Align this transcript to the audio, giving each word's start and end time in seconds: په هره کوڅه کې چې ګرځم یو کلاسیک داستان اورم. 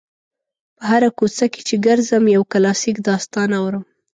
په 0.77 0.83
هره 0.91 1.09
کوڅه 1.17 1.45
کې 1.53 1.61
چې 1.67 1.75
ګرځم 1.87 2.23
یو 2.35 2.43
کلاسیک 2.51 2.97
داستان 3.09 3.49
اورم. 3.59 3.83